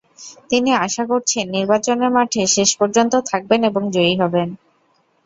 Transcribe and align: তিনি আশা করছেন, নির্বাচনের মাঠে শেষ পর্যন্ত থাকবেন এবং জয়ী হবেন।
তিনি 0.49 0.69
আশা 0.85 1.03
করছেন, 1.05 1.45
নির্বাচনের 1.49 2.11
মাঠে 2.11 2.41
শেষ 2.55 2.69
পর্যন্ত 2.79 3.13
থাকবেন 3.29 3.61
এবং 3.63 3.81
জয়ী 3.95 4.15
হবেন। 4.21 4.49